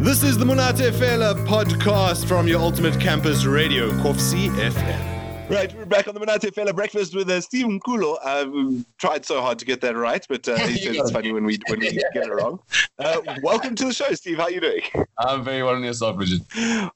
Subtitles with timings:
[0.00, 5.50] This is the Monate Fela podcast from your ultimate campus radio, Kovsie FM.
[5.50, 8.16] Right, we're back on the Monate Fela Breakfast with uh, Stephen Kulo.
[8.24, 11.44] I've tried so hard to get that right, but uh, he says it's funny when
[11.44, 12.60] we when we get it wrong.
[13.00, 14.38] Uh, welcome to the show, Steve.
[14.38, 14.80] How are you doing?
[15.18, 16.40] I'm very well on yourself, Richard.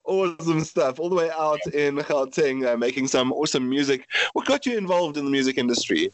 [0.05, 0.99] Awesome stuff.
[0.99, 4.09] All the way out in Gauteng, uh, making some awesome music.
[4.33, 6.13] What got you involved in the music industry?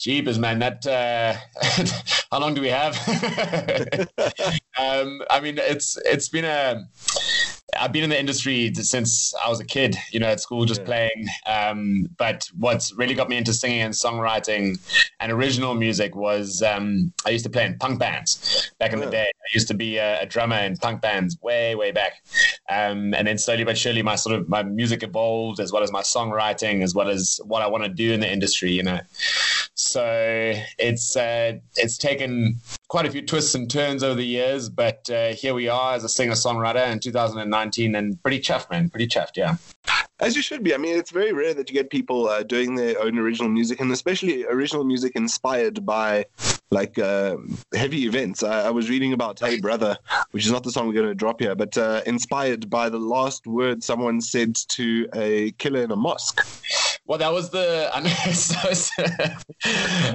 [0.00, 0.58] Jeepers, man.
[0.60, 1.34] That uh,
[2.32, 2.96] how long do we have?
[4.78, 6.88] um, I mean, it's it's been a.
[7.78, 10.80] I've been in the industry since I was a kid, you know, at school just
[10.80, 10.86] yeah.
[10.86, 11.26] playing.
[11.46, 14.80] Um, but what's really got me into singing and songwriting
[15.20, 19.04] and original music was um, I used to play in punk bands back in yeah.
[19.04, 19.26] the day.
[19.26, 22.24] I used to be a, a, drummer in punk bands way, way back.
[22.68, 25.92] Um, and then slowly but surely, my sort of my music evolved as well as
[25.92, 28.98] my songwriting, as well as what I want to do in the industry, you know.
[29.80, 35.08] So it's uh, it's taken quite a few twists and turns over the years, but
[35.10, 38.90] uh, here we are as a singer songwriter in 2019, and pretty chuffed, man.
[38.90, 39.56] Pretty chuffed, yeah.
[40.20, 40.74] As you should be.
[40.74, 43.80] I mean, it's very rare that you get people uh, doing their own original music,
[43.80, 46.26] and especially original music inspired by
[46.70, 47.36] like uh,
[47.74, 48.42] heavy events.
[48.42, 49.96] I, I, was reading about Hey Brother,
[50.30, 52.98] which is not the song we're going to drop here, but uh, inspired by the
[52.98, 56.40] last word someone said to a killer in a mosque.
[57.10, 57.90] Well, that was the.
[57.92, 58.12] I know,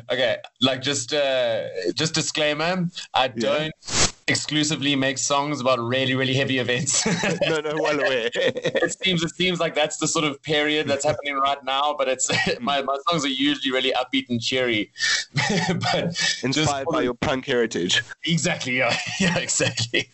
[0.14, 2.88] okay, like just uh, just disclaimer.
[3.14, 3.74] I don't.
[3.90, 7.06] Yeah exclusively make songs about really, really heavy events.
[7.48, 8.30] no, no, well aware.
[8.34, 11.95] it seems it seems like that's the sort of period that's happening right now.
[11.98, 14.92] But it's my, my songs are usually really upbeat and cheery.
[15.92, 18.02] but inspired by your punk heritage.
[18.26, 18.78] Exactly.
[18.78, 18.98] Yeah.
[19.20, 19.38] Yeah.
[19.38, 20.09] Exactly.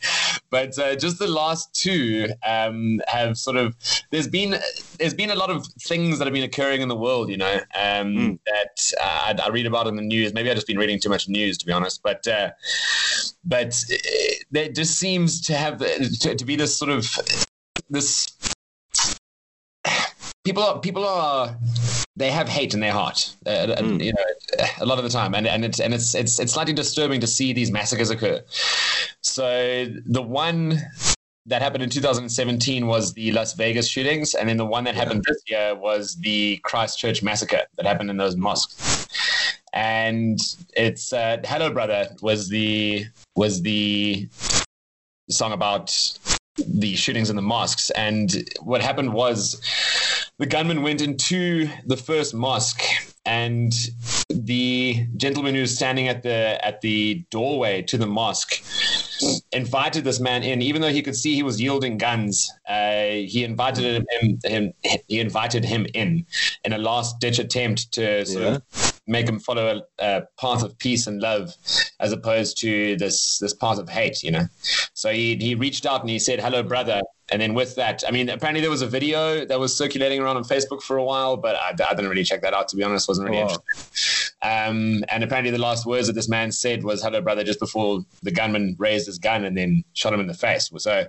[0.49, 3.75] But uh, just the last two um, have sort of
[4.09, 4.55] there's been
[4.99, 7.29] there's been a lot of things that have been occurring in the world.
[7.29, 8.39] You know um, mm.
[8.45, 10.33] that uh, I, I, read about in the news.
[10.33, 12.03] Maybe I've just been reading too much news to be honest.
[12.03, 12.51] But uh,
[13.45, 13.81] but
[14.51, 17.07] there just seems to have to, to be this sort of
[17.89, 18.27] this
[20.43, 21.55] people are people are
[22.15, 24.03] they have hate in their heart, uh, mm.
[24.03, 26.73] you know, a lot of the time, and and it's and it's it's it's slightly
[26.73, 28.41] disturbing to see these massacres occur.
[29.21, 30.81] So the one
[31.47, 35.01] that happened in 2017 was the Las Vegas shootings, and then the one that yeah.
[35.03, 39.07] happened this year was the Christchurch massacre that happened in those mosques.
[39.73, 40.39] And
[40.75, 43.05] it's uh, "Hello Brother" was the
[43.35, 44.29] was the
[45.29, 45.95] song about
[46.67, 47.89] the shootings in the mosques.
[47.91, 49.61] And what happened was
[50.39, 52.83] the gunman went into the first mosque
[53.25, 53.73] and
[54.29, 58.61] the gentleman who was standing at the at the doorway to the mosque
[59.51, 62.51] invited this man in, even though he could see he was yielding guns.
[62.67, 64.73] Uh, he invited him, him,
[65.07, 66.25] He invited him in
[66.63, 68.55] in a last ditch attempt to sort yeah.
[68.55, 68.63] of
[69.07, 71.53] make him follow a, a, path of peace and love,
[71.99, 74.23] as opposed to this this path of hate.
[74.23, 74.45] You know,
[74.93, 77.01] so he he reached out and he said, "Hello, brother."
[77.31, 80.35] and then with that, I mean, apparently there was a video that was circulating around
[80.35, 82.83] on Facebook for a while, but I, I didn't really check that out to be
[82.83, 83.07] honest.
[83.07, 83.47] wasn't really oh.
[83.47, 84.33] interested.
[84.41, 88.01] Um, and apparently the last words that this man said was "Hello, brother," just before
[88.21, 90.69] the gunman raised his gun and then shot him in the face.
[90.77, 91.05] So,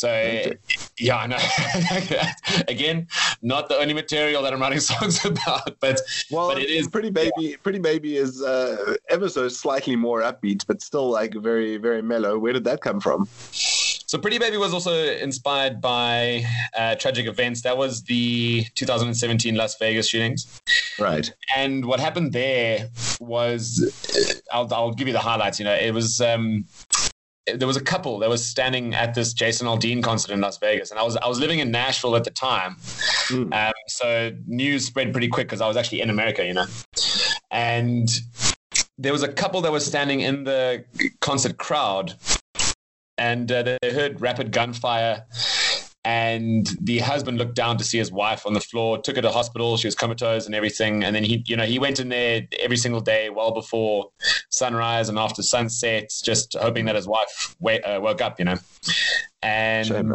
[0.00, 0.52] so
[0.98, 1.38] yeah, I know.
[2.68, 3.06] Again,
[3.42, 6.00] not the only material that I'm writing songs about, but
[6.30, 7.30] well, but it is pretty baby.
[7.38, 7.56] Yeah.
[7.62, 12.38] Pretty baby is uh, ever so slightly more upbeat, but still like very very mellow.
[12.38, 13.28] Where did that come from?
[14.10, 16.44] So Pretty Baby was also inspired by
[16.76, 17.62] uh, tragic events.
[17.62, 20.60] That was the 2017 Las Vegas shootings.
[20.98, 21.32] Right.
[21.54, 22.88] And what happened there
[23.20, 23.80] was,
[24.12, 25.60] uh, I'll, I'll give you the highlights.
[25.60, 26.20] You know, it was.
[26.20, 26.64] Um,
[27.56, 30.90] there was a couple that was standing at this Jason Aldean concert in Las Vegas,
[30.90, 32.76] and I was I was living in Nashville at the time,
[33.28, 33.52] mm.
[33.52, 36.66] um, so news spread pretty quick because I was actually in America, you know,
[37.50, 38.08] and
[38.98, 40.84] there was a couple that was standing in the
[41.20, 42.14] concert crowd
[43.20, 45.24] and uh, they heard rapid gunfire.
[46.04, 49.30] And the husband looked down to see his wife on the floor, took her to
[49.30, 49.76] hospital.
[49.76, 51.04] She was comatose and everything.
[51.04, 54.10] And then he, you know, he went in there every single day, well before
[54.48, 58.38] sunrise and after sunset, just hoping that his wife w- uh, woke up.
[58.38, 58.56] You know,
[59.42, 60.14] and Shame,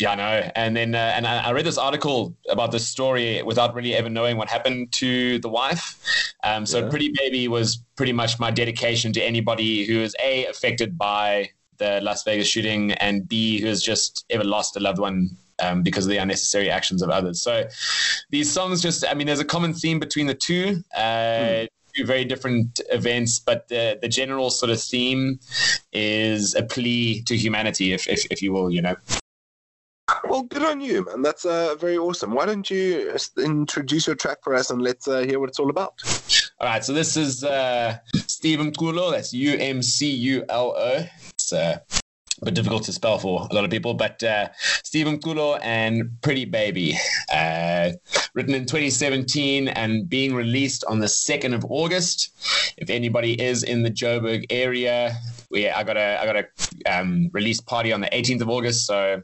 [0.00, 0.50] yeah, I know.
[0.56, 4.08] And then, uh, and I, I, read this article about this story without really ever
[4.08, 5.98] knowing what happened to the wife.
[6.42, 6.88] Um, so, yeah.
[6.88, 11.50] Pretty Baby was pretty much my dedication to anybody who is a affected by
[11.80, 15.30] the Las Vegas shooting, and B, who has just ever lost a loved one
[15.60, 17.42] um, because of the unnecessary actions of others.
[17.42, 17.66] So
[18.30, 20.84] these songs just, I mean, there's a common theme between the two.
[20.94, 21.68] Uh, mm.
[21.96, 25.40] Two very different events, but the, the general sort of theme
[25.92, 28.94] is a plea to humanity, if, if, if you will, you know.
[30.28, 31.22] Well, good on you, man.
[31.22, 32.30] That's uh, very awesome.
[32.32, 35.70] Why don't you introduce your track for us and let's uh, hear what it's all
[35.70, 35.94] about?
[36.60, 39.10] All right, so this is uh, Stephen Kulo.
[39.10, 41.06] That's U M C U L O.
[41.52, 41.78] Uh,
[42.42, 43.94] but difficult to spell for a lot of people.
[43.94, 44.48] But uh,
[44.82, 46.96] Stephen Kulo and Pretty Baby,
[47.32, 47.90] uh,
[48.34, 52.30] written in 2017 and being released on the 2nd of August.
[52.76, 55.16] If anybody is in the Joburg area,
[55.50, 58.86] we I got a I got a um, release party on the 18th of August.
[58.86, 59.22] So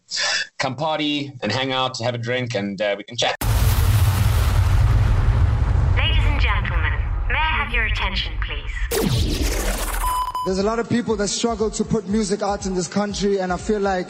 [0.58, 3.45] come party and hang out, have a drink, and uh, we can chat.
[10.46, 13.52] There's a lot of people that struggle to put music out in this country, and
[13.52, 14.06] I feel like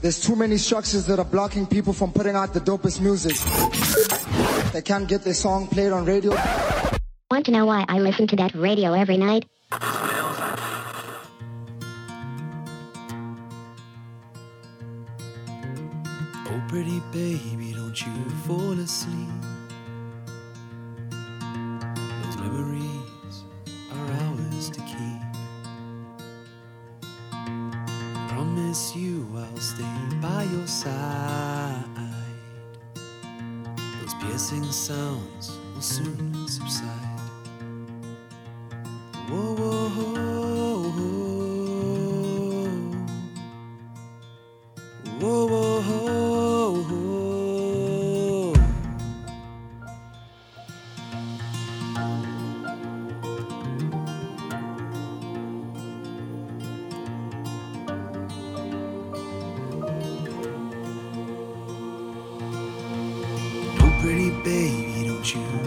[0.00, 3.34] there's too many structures that are blocking people from putting out the dopest music.
[4.72, 6.36] They can't get their song played on radio.
[7.32, 9.44] Want to know why I listen to that radio every night?
[16.46, 19.51] Oh, pretty baby, don't you fall asleep.
[28.72, 31.84] Promise you I'll stay by your side.
[34.00, 37.11] Those piercing sounds will soon subside.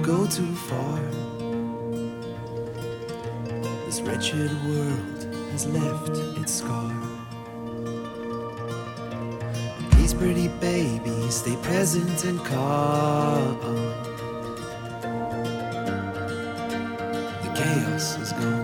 [0.05, 0.99] Go too far.
[3.87, 6.91] This wretched world has left its scar.
[9.89, 13.59] Please, pretty baby, stay present and calm.
[17.41, 18.54] The chaos is gone.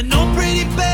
[0.00, 0.89] And oh, pretty baby,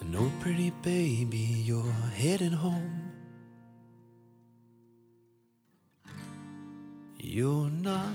[0.00, 1.82] And oh, pretty baby, you're
[2.14, 3.12] heading home.
[7.18, 8.12] You're not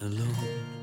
[0.00, 0.82] alone.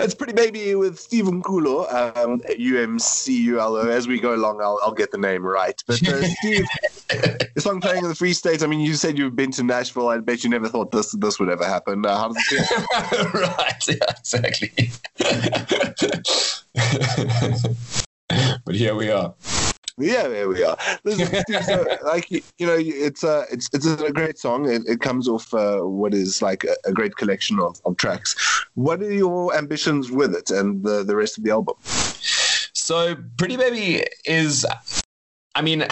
[0.00, 3.90] It's Pretty Baby with Stephen Kulo, um, UMCULO.
[3.90, 5.80] As we go along, I'll, I'll get the name right.
[5.86, 6.66] But uh, Steve,
[7.08, 8.62] the song playing in the Free States.
[8.62, 10.08] I mean, you said you've been to Nashville.
[10.08, 12.04] I bet you never thought this this would ever happen.
[12.04, 13.40] Uh, how does it feel?
[13.40, 14.90] right, yeah, exactly.
[18.64, 19.34] but here we are.
[19.96, 20.76] Yeah, there we are.
[21.04, 24.68] Listen, so, like you know, it's a it's it's a great song.
[24.68, 28.34] It, it comes off uh, what is like a, a great collection of, of tracks.
[28.74, 31.76] What are your ambitions with it and the the rest of the album?
[31.84, 34.66] So, Pretty Baby is.
[35.54, 35.86] I mean,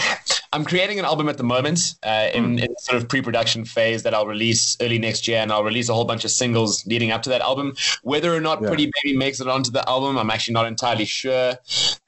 [0.54, 4.12] I'm creating an album at the moment uh, in, in sort of pre-production phase that
[4.12, 7.22] I'll release early next year, and I'll release a whole bunch of singles leading up
[7.22, 7.74] to that album.
[8.02, 8.68] Whether or not Yeah.
[8.68, 11.54] Pretty Baby makes it onto the album, I'm actually not entirely sure.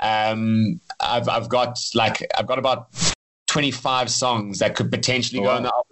[0.00, 2.88] Um, I've I've got like I've got about
[3.46, 5.56] 25 songs that could potentially go Wow.
[5.56, 5.83] on the album.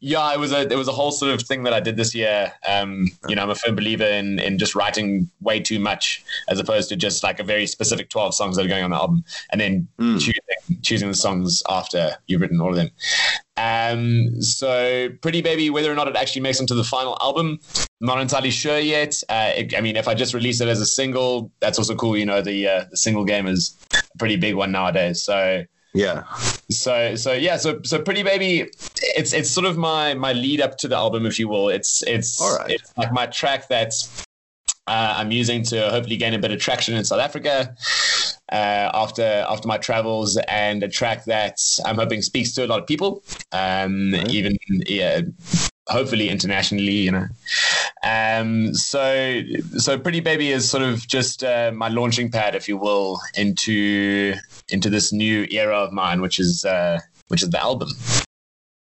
[0.00, 2.14] Yeah, it was a it was a whole sort of thing that I did this
[2.14, 2.52] year.
[2.68, 6.60] Um, you know, I'm a firm believer in in just writing way too much as
[6.60, 9.24] opposed to just like a very specific 12 songs that are going on the album
[9.50, 10.20] and then Mm.
[10.20, 12.90] choosing choosing the songs after you've written all of them.
[13.56, 17.58] Um, so Pretty Baby, whether or not it actually makes into the final album,
[18.00, 19.20] not entirely sure yet.
[19.30, 22.16] Uh, it, I mean, if I just release it as a single, that's also cool.
[22.18, 25.22] You know, the uh, the single game is a pretty big one nowadays.
[25.22, 25.64] So
[25.96, 26.24] Yeah,
[26.70, 28.68] so so yeah so so pretty baby
[29.16, 32.02] it's it's sort of my my lead up to the album if you will it's
[32.06, 32.70] it's All right.
[32.70, 34.12] it's like my track that's
[34.88, 37.74] uh, I'm using to hopefully gain a bit of traction in South Africa
[38.52, 42.80] uh, after after my travels, and a track that I'm hoping speaks to a lot
[42.80, 43.22] of people,
[43.52, 45.22] um, even yeah,
[45.88, 47.26] hopefully internationally, you know.
[48.06, 49.42] Um, so
[49.78, 54.34] so Pretty Baby is sort of just uh, my launching pad, if you will, into
[54.68, 57.88] into this new era of mine, which is uh, which is the album.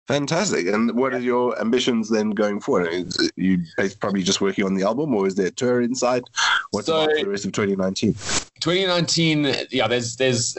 [0.08, 0.68] Fantastic.
[0.68, 2.90] And what are your ambitions then going forward?
[2.94, 3.64] Is you
[4.00, 6.24] probably just working on the album, or is there a tour inside?
[6.72, 8.14] What's So- the rest of 2019?
[8.62, 10.54] 2019, yeah, there's there's,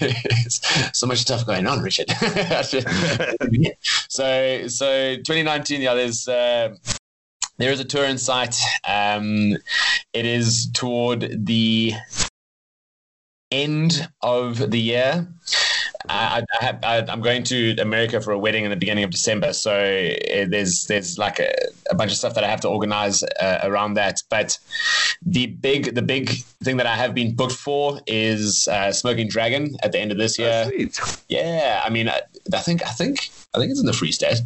[0.00, 0.60] there's
[0.92, 2.08] so much stuff going on, Richard.
[4.08, 6.74] so so 2019, yeah, there's uh,
[7.58, 8.54] there is a tour in sight.
[8.86, 9.56] Um,
[10.12, 11.92] it is toward the
[13.50, 15.28] end of the year.
[16.08, 19.10] I, I have, I, I'm going to America for a wedding in the beginning of
[19.10, 21.52] December, so uh, there's there's like a,
[21.90, 24.22] a bunch of stuff that I have to organize uh, around that.
[24.30, 24.58] But
[25.22, 26.30] the big the big
[26.62, 30.18] thing that I have been booked for is uh, Smoking Dragon at the end of
[30.18, 30.70] this year.
[30.72, 31.16] Oh.
[31.28, 32.08] Yeah, I mean,
[32.52, 34.40] I, I think I think I think it's in the Free State.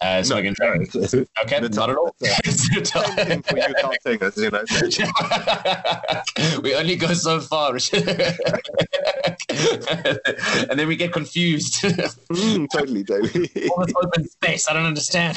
[0.00, 0.82] Uh, Smoking Dragon.
[0.82, 2.14] It's- Okay, That's not at all.
[2.20, 4.62] that's Same thing for you top singers, you know.
[6.62, 7.76] we only go so far,
[10.70, 11.82] and then we get confused.
[11.82, 13.68] Mm, totally, totally.
[13.70, 15.36] All this open space, I don't understand.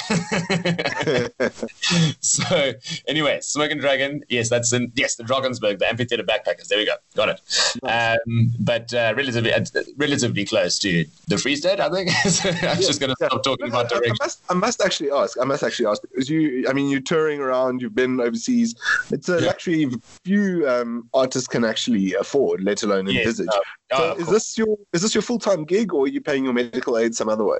[2.21, 2.73] so,
[3.07, 6.67] anyway, Smoking Dragon, yes, that's in yes, the Drakensberg, the amphitheater backpackers.
[6.67, 7.41] There we go, got it.
[7.83, 9.63] Um, but uh, relatively, uh,
[9.97, 12.04] relatively close to the Free State, I think.
[12.29, 15.37] So I'm just going to stop talking about I, I must, I must actually ask.
[15.39, 16.65] I must actually ask because you.
[16.67, 17.81] I mean, you're touring around.
[17.81, 18.75] You've been overseas.
[19.11, 19.47] It's a Yeah.
[19.47, 19.89] luxury
[20.23, 23.47] few um, artists can actually afford, let alone envisage.
[23.51, 23.61] so,
[23.93, 24.29] oh, is course.
[24.29, 27.15] this your is this your full time gig, or are you paying your medical aid
[27.15, 27.59] some other way?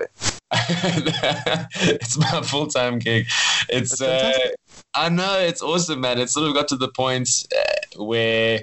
[0.52, 3.26] it's my full time gig.
[3.68, 4.32] It's uh.
[4.94, 6.18] I know it's awesome, man.
[6.18, 8.60] It's sort of got to the point uh, where,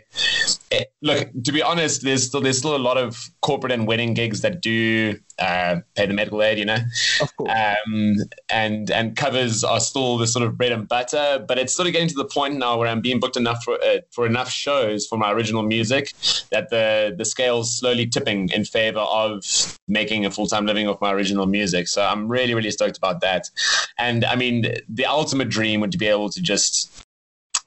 [0.71, 4.13] eh, look, to be honest, there's still there's still a lot of corporate and wedding
[4.13, 6.77] gigs that do uh, pay the medical aid, you know,
[7.21, 7.51] Of course.
[7.51, 8.15] um,
[8.51, 11.43] and and covers are still the sort of bread and butter.
[11.47, 13.75] But it's sort of getting to the point now where I'm being booked enough for
[13.83, 16.13] uh, for enough shows for my original music
[16.51, 19.43] that the the scale's slowly tipping in favor of
[19.87, 21.87] making a full time living off my original music.
[21.87, 23.49] So I'm really really stoked about that.
[23.97, 27.03] And I mean, the ultimate dream would be able to just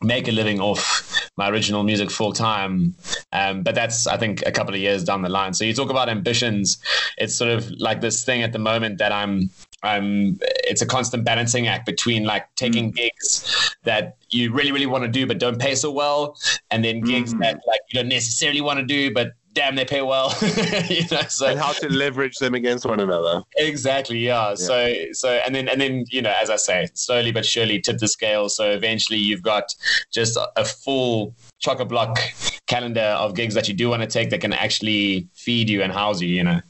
[0.02, 2.94] make a living off my original music full time.
[3.32, 5.54] Um, but that's, I think, a couple of years down the line.
[5.54, 6.78] So you talk about ambitions.
[7.18, 9.50] It's sort of like this thing at the moment that I'm.
[9.82, 10.38] I'm.
[10.64, 15.08] It's a constant balancing act between like taking gigs that you really, really want to
[15.08, 16.36] do but don't pay so well,
[16.70, 17.40] and then gigs Mm.
[17.40, 20.32] that like you don't necessarily want to do but damn they pay well.
[20.88, 23.42] you know, so and how to leverage them against one another.
[23.56, 24.54] Exactly, yeah.
[24.54, 27.98] So so and then and then you know, as I say, slowly but surely tip
[27.98, 28.48] the scale.
[28.48, 29.74] So eventually you've got
[30.12, 32.18] just a, full chock a block
[32.66, 35.92] calendar of gigs that you do want to take that can actually feed you and
[35.92, 36.60] house you, you know.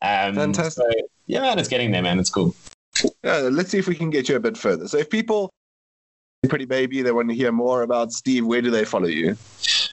[0.00, 0.82] Um, Fantastic.
[0.82, 0.90] so,
[1.26, 2.18] yeah, man, it's getting there, man.
[2.18, 2.54] It's cool.
[3.22, 4.88] Uh, let's see if we can get you a bit further.
[4.88, 5.50] So, if people,
[6.48, 9.36] pretty baby, they want to hear more about Steve, where do they follow you?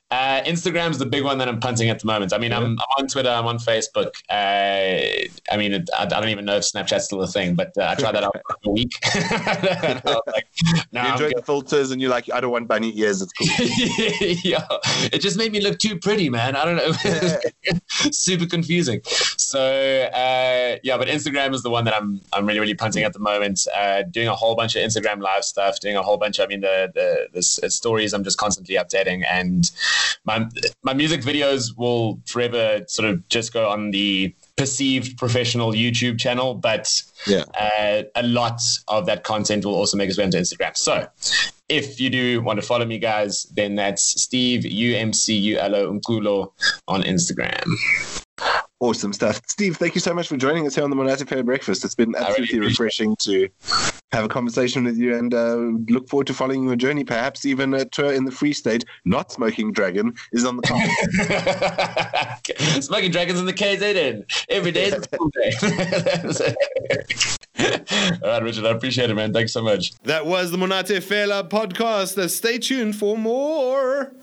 [0.10, 2.32] Uh, Instagram's the big one that I'm punting at the moment.
[2.32, 4.16] I mean, I'm, I'm on Twitter, I'm on Facebook.
[4.30, 7.74] Uh, I mean, it, I, I don't even know if Snapchat's still a thing, but
[7.78, 8.94] uh, I tried that out for a week.
[9.14, 10.48] And I was like,
[10.94, 13.22] no, you enjoy the filters and you're like, I don't want bunny ears.
[13.22, 13.48] It's cool.
[14.50, 14.66] yeah,
[15.12, 16.56] it just made me look too pretty, man.
[16.56, 17.80] I don't know,
[18.12, 19.02] super confusing.
[19.04, 23.14] So uh, yeah, but Instagram is the one that I'm I'm really really punting at
[23.14, 23.68] the moment.
[23.76, 26.40] Uh, doing a whole bunch of Instagram live stuff, doing a whole bunch.
[26.40, 29.70] Of, I mean, the the, the s- stories I'm just constantly updating, and
[30.26, 30.46] my
[30.84, 36.56] my music videos will forever sort of just go on the perceived professional YouTube channel,
[36.56, 36.90] but
[37.28, 37.44] Yeah.
[37.60, 40.76] uh, a lot of that content will also make its way onto Instagram.
[40.76, 41.08] So
[41.70, 45.60] if you do want to follow me, guys, then that's Steve U M C U
[45.60, 46.52] L O Umculo
[46.88, 47.64] on Instagram.
[48.80, 49.42] Awesome stuff.
[49.48, 51.84] Steve, thank you so much for joining us here on the Monate Breakfast.
[51.84, 53.50] It's been absolutely appreciate refreshing to
[54.18, 55.56] have a conversation with you and uh,
[55.94, 57.04] look forward to following your journey.
[57.04, 60.92] Perhaps even a tour in the Free State, not Smoking Dragon, is on the cards.
[62.86, 64.26] Smoking Dragons in the KZN.
[64.50, 65.52] Every day is a school day.
[68.24, 69.34] All right, Richard, I appreciate it, man.
[69.34, 69.94] Thanks so much.
[70.04, 72.30] That was the Monate Fela podcast.
[72.30, 74.14] Stay tuned for more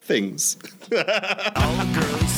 [0.00, 0.56] things.
[0.92, 2.32] All the girls